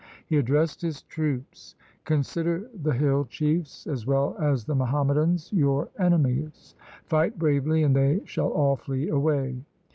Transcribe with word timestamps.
He 0.25 0.37
addressed 0.37 0.81
his 0.81 1.03
troops,' 1.03 1.75
Consider 2.05 2.67
the 2.73 2.93
hill 2.95 3.23
chiefs 3.25 3.85
as 3.85 4.07
well 4.07 4.35
as 4.41 4.65
the 4.65 4.73
Muhammadans 4.73 5.53
your 5.53 5.89
enemies. 5.99 6.73
Fight 7.05 7.37
bravely, 7.37 7.83
and 7.83 7.95
they 7.95 8.23
shall 8.25 8.49
all 8.49 8.75
flee 8.75 9.09
away.' 9.09 9.61